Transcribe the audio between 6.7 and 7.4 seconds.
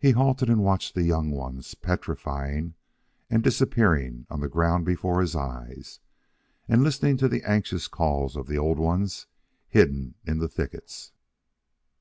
listening to